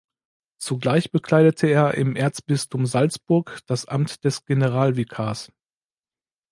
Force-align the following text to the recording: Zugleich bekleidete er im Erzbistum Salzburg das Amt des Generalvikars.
Zugleich 0.57 1.11
bekleidete 1.11 1.67
er 1.67 1.93
im 1.93 2.15
Erzbistum 2.15 2.87
Salzburg 2.87 3.59
das 3.67 3.85
Amt 3.85 4.23
des 4.23 4.45
Generalvikars. 4.45 5.51